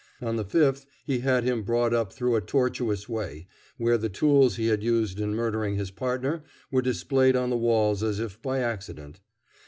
[0.19, 3.45] On the fifth he had him brought up through a tortuous way,
[3.77, 8.01] where the tools he had used in murdering his partner were displayed on the walls
[8.01, 9.19] as if by accident.